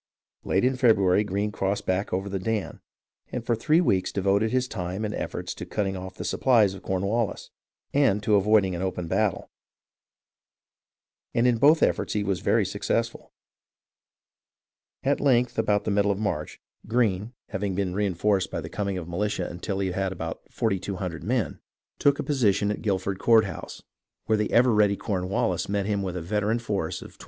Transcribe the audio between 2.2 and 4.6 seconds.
the Dan, and for three weeks devoted